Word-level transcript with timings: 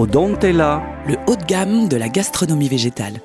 Odontella. 0.00 0.82
le 1.06 1.16
haut 1.26 1.36
de 1.36 1.44
gamme 1.44 1.86
de 1.86 1.98
la 1.98 2.08
gastronomie 2.08 2.68
végétale. 2.68 3.20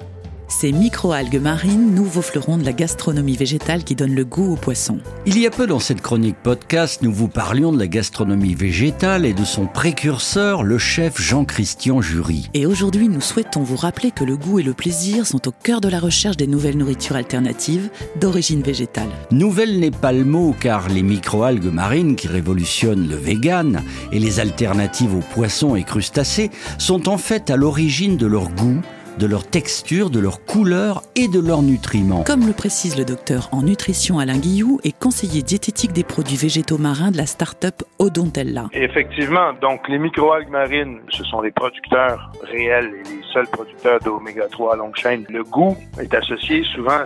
Ces 0.47 0.71
microalgues 0.71 1.41
marines, 1.41 1.95
nouveaux 1.95 2.21
fleurons 2.21 2.57
de 2.57 2.65
la 2.65 2.71
gastronomie 2.71 3.35
végétale 3.35 3.83
qui 3.83 3.95
donnent 3.95 4.13
le 4.13 4.25
goût 4.25 4.53
aux 4.53 4.57
poissons. 4.57 4.99
Il 5.25 5.39
y 5.39 5.47
a 5.47 5.49
peu 5.49 5.65
dans 5.65 5.79
cette 5.79 6.01
chronique 6.01 6.37
podcast, 6.43 7.01
nous 7.01 7.11
vous 7.11 7.27
parlions 7.27 7.71
de 7.71 7.79
la 7.79 7.87
gastronomie 7.87 8.53
végétale 8.53 9.25
et 9.25 9.33
de 9.33 9.43
son 9.43 9.65
précurseur, 9.65 10.63
le 10.63 10.77
chef 10.77 11.19
Jean-Christian 11.19 11.99
Jury. 12.01 12.49
Et 12.53 12.67
aujourd'hui, 12.67 13.09
nous 13.09 13.21
souhaitons 13.21 13.63
vous 13.63 13.75
rappeler 13.75 14.11
que 14.11 14.23
le 14.23 14.37
goût 14.37 14.59
et 14.59 14.63
le 14.63 14.73
plaisir 14.73 15.25
sont 15.25 15.47
au 15.47 15.51
cœur 15.51 15.81
de 15.81 15.89
la 15.89 15.99
recherche 15.99 16.37
des 16.37 16.47
nouvelles 16.47 16.77
nourritures 16.77 17.15
alternatives 17.15 17.89
d'origine 18.19 18.61
végétale. 18.61 19.09
Nouvelle 19.31 19.79
n'est 19.79 19.89
pas 19.89 20.11
le 20.11 20.25
mot 20.25 20.55
car 20.59 20.89
les 20.89 21.03
microalgues 21.03 21.73
marines 21.73 22.15
qui 22.15 22.27
révolutionnent 22.27 23.07
le 23.09 23.15
vegan 23.15 23.81
et 24.11 24.19
les 24.19 24.39
alternatives 24.39 25.15
aux 25.15 25.33
poissons 25.33 25.75
et 25.75 25.83
crustacés 25.83 26.51
sont 26.77 27.09
en 27.09 27.17
fait 27.17 27.49
à 27.49 27.55
l'origine 27.55 28.15
de 28.15 28.27
leur 28.27 28.49
goût, 28.49 28.81
de 29.17 29.27
leur 29.27 29.47
texture, 29.47 30.09
de 30.09 30.19
leur 30.19 30.43
couleur 30.45 31.01
et 31.15 31.27
de 31.27 31.39
leurs 31.39 31.61
nutriments. 31.61 32.23
Comme 32.23 32.45
le 32.45 32.53
précise 32.53 32.97
le 32.97 33.05
docteur 33.05 33.49
en 33.51 33.61
nutrition 33.61 34.19
Alain 34.19 34.37
Guillou 34.37 34.79
et 34.83 34.91
conseiller 34.91 35.41
diététique 35.41 35.93
des 35.93 36.03
produits 36.03 36.35
végétaux 36.35 36.77
marins 36.77 37.11
de 37.11 37.17
la 37.17 37.25
start-up 37.25 37.83
Odontella. 37.99 38.67
Effectivement, 38.73 39.53
donc 39.61 39.87
les 39.87 39.97
microalgues 39.97 40.49
marines, 40.49 40.99
ce 41.09 41.23
sont 41.23 41.41
les 41.41 41.51
producteurs 41.51 42.31
réels 42.43 42.91
et 42.93 43.09
les 43.09 43.23
seuls 43.33 43.47
producteurs 43.47 43.99
d'oméga 43.99 44.47
3 44.49 44.73
à 44.73 44.75
longue 44.77 44.95
chaîne. 44.95 45.25
Le 45.29 45.43
goût 45.43 45.77
est 45.99 46.13
associé 46.13 46.63
souvent 46.75 47.03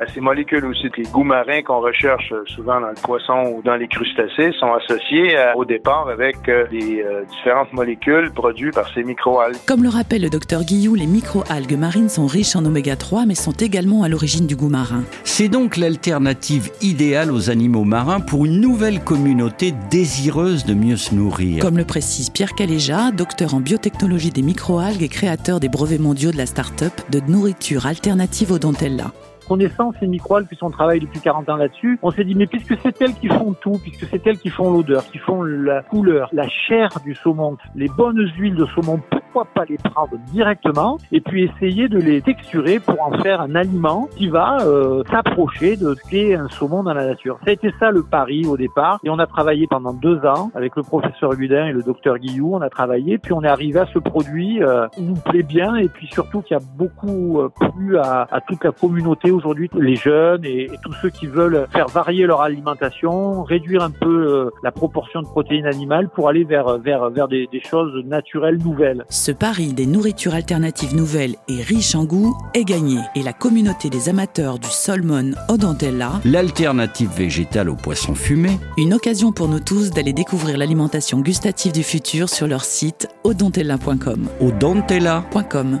à 0.00 0.06
ces 0.06 0.20
molécules 0.20 0.64
aussi. 0.64 0.88
Les 0.96 1.04
goûts 1.04 1.24
marins 1.24 1.62
qu'on 1.62 1.80
recherche 1.80 2.32
souvent 2.46 2.80
dans 2.80 2.88
le 2.88 2.94
poisson 3.02 3.52
ou 3.56 3.62
dans 3.62 3.76
les 3.76 3.88
crustacés 3.88 4.52
sont 4.58 4.72
associés 4.72 5.36
à- 5.36 5.56
au 5.56 5.64
départ 5.64 6.08
avec 6.08 6.36
euh, 6.48 6.66
les 6.72 7.02
euh, 7.02 7.24
différentes 7.30 7.72
molécules 7.72 8.30
produites 8.34 8.74
par 8.74 8.88
ces 8.94 9.02
microalgues. 9.04 9.56
Comme 9.66 9.82
le 9.82 9.88
rappelle 9.88 10.22
le 10.22 10.30
docteur 10.30 10.62
Guillou, 10.64 10.94
les 10.94 11.06
microalgues 11.06 11.76
marines 11.76 12.08
sont 12.08 12.26
riches 12.26 12.56
en 12.56 12.64
oméga 12.64 12.96
3 12.96 13.26
mais 13.26 13.34
sont 13.34 13.52
également 13.52 14.02
à 14.02 14.08
l'origine 14.08 14.46
du 14.46 14.56
goût 14.56 14.68
marin. 14.68 15.02
C'est 15.24 15.48
donc 15.48 15.76
l'alternative 15.76 16.70
idéale 16.82 17.30
aux 17.32 17.50
animaux 17.50 17.84
marins 17.84 18.20
pour 18.20 18.44
une 18.46 18.60
nouvelle 18.60 19.00
communauté 19.00 19.72
désireuse 19.90 20.64
de 20.64 20.74
mieux 20.74 20.96
se 20.96 21.14
nourrir. 21.14 21.60
Comme 21.62 21.76
le 21.78 21.84
précise 21.84 22.30
Pierre 22.30 22.54
Caléja, 22.54 23.10
docteur 23.10 23.54
en 23.54 23.60
biotechnologie 23.60 24.30
des 24.30 24.42
microalgues 24.42 25.02
et 25.02 25.08
créateur 25.08 25.60
des 25.60 25.68
brevets 25.68 26.00
mondiaux 26.00 26.30
de 26.30 26.36
la 26.36 26.46
start-up 26.46 26.92
de 27.10 27.20
nourriture 27.28 27.86
alternative 27.86 28.52
Odontella. 28.52 29.12
Connaissant 29.48 29.92
ces 29.98 30.06
microalgues, 30.06 30.46
puisqu'on 30.46 30.70
travaille 30.70 31.00
depuis 31.00 31.20
40 31.20 31.48
ans 31.48 31.56
là-dessus, 31.56 31.98
on 32.02 32.10
s'est 32.10 32.24
dit, 32.24 32.34
mais 32.34 32.46
puisque 32.46 32.78
c'est 32.82 33.00
elles 33.00 33.14
qui 33.14 33.28
font 33.28 33.54
tout, 33.54 33.78
puisque 33.82 34.06
c'est 34.10 34.24
elles 34.26 34.38
qui 34.38 34.50
font 34.50 34.70
l'odeur, 34.70 35.04
qui 35.06 35.18
font 35.18 35.42
la 35.42 35.82
couleur, 35.82 36.28
la 36.32 36.48
chair 36.48 36.90
du 37.04 37.14
saumon, 37.14 37.56
les 37.74 37.88
bonnes 37.88 38.30
huiles 38.38 38.54
de 38.54 38.66
saumon, 38.66 39.00
pas 39.44 39.64
les 39.68 39.76
prendre 39.76 40.16
directement 40.32 40.98
et 41.12 41.20
puis 41.20 41.44
essayer 41.44 41.88
de 41.88 41.98
les 41.98 42.22
texturer 42.22 42.78
pour 42.78 43.00
en 43.00 43.12
faire 43.18 43.40
un 43.40 43.54
aliment 43.54 44.08
qui 44.16 44.28
va 44.28 44.58
euh, 44.62 45.02
s'approcher 45.10 45.76
de 45.76 45.94
ce 45.94 46.10
qu'est 46.10 46.34
un 46.34 46.48
saumon 46.48 46.82
dans 46.82 46.94
la 46.94 47.06
nature. 47.06 47.38
Ça 47.44 47.50
a 47.50 47.52
été 47.52 47.72
ça 47.78 47.90
le 47.90 48.02
pari 48.02 48.46
au 48.46 48.56
départ 48.56 49.00
et 49.04 49.10
on 49.10 49.18
a 49.18 49.26
travaillé 49.26 49.66
pendant 49.66 49.92
deux 49.92 50.18
ans 50.24 50.50
avec 50.54 50.76
le 50.76 50.82
professeur 50.82 51.34
Gudin 51.36 51.66
et 51.66 51.72
le 51.72 51.82
docteur 51.82 52.18
Guillou, 52.18 52.54
on 52.54 52.60
a 52.60 52.70
travaillé 52.70 53.18
puis 53.18 53.32
on 53.32 53.42
est 53.42 53.48
arrivé 53.48 53.80
à 53.80 53.86
ce 53.92 53.98
produit 53.98 54.62
euh, 54.62 54.88
qui 54.88 55.02
nous 55.02 55.14
plaît 55.14 55.42
bien 55.42 55.76
et 55.76 55.88
puis 55.88 56.08
surtout 56.12 56.42
qui 56.42 56.54
a 56.54 56.60
beaucoup 56.76 57.40
euh, 57.40 57.48
plu 57.48 57.98
à, 57.98 58.26
à 58.30 58.40
toute 58.40 58.64
la 58.64 58.72
communauté 58.72 59.30
aujourd'hui, 59.30 59.70
les 59.74 59.96
jeunes 59.96 60.44
et, 60.44 60.68
tous 60.82 60.92
ceux 61.02 61.10
qui 61.10 61.26
veulent 61.26 61.66
faire 61.72 61.88
varier 61.88 62.26
leur 62.26 62.40
alimentation, 62.40 63.42
réduire 63.42 63.82
un 63.82 63.90
peu 63.90 64.26
euh, 64.26 64.50
la 64.62 64.70
proportion 64.70 65.22
de 65.22 65.26
protéines 65.26 65.66
animales 65.66 66.08
pour 66.08 66.28
aller 66.28 66.44
vers 66.44 66.78
vers 66.78 67.10
vers 67.10 67.26
des 67.28 67.48
choses 67.64 68.04
naturelles 68.04 68.58
nouvelles. 68.58 69.04
Ce 69.28 69.32
pari 69.34 69.74
des 69.74 69.84
nourritures 69.84 70.32
alternatives 70.32 70.96
nouvelles 70.96 71.36
et 71.48 71.60
riches 71.60 71.94
en 71.94 72.06
goût 72.06 72.34
est 72.54 72.64
gagné 72.64 72.98
et 73.14 73.22
la 73.22 73.34
communauté 73.34 73.90
des 73.90 74.08
amateurs 74.08 74.58
du 74.58 74.70
salmon 74.70 75.32
Odontella, 75.50 76.22
L'alternative 76.24 77.10
végétale 77.14 77.68
aux 77.68 77.76
poissons 77.76 78.14
fumés 78.14 78.58
une 78.78 78.94
occasion 78.94 79.30
pour 79.32 79.48
nous 79.48 79.60
tous 79.60 79.90
d'aller 79.90 80.14
découvrir 80.14 80.56
l'alimentation 80.56 81.20
gustative 81.20 81.72
du 81.72 81.82
futur 81.82 82.30
sur 82.30 82.46
leur 82.46 82.64
site 82.64 83.06
odontella.com. 83.22 84.30
Odontella. 84.40 85.26
.com. 85.50 85.78